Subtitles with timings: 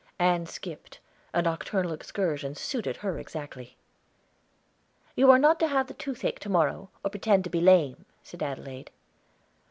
[0.17, 0.99] Ann skipped.
[1.31, 3.77] A nocturnal excursion suited her exactly.
[5.15, 8.41] "You are not to have the toothache to morrow, or pretend to be lame," said
[8.41, 8.89] Adelaide.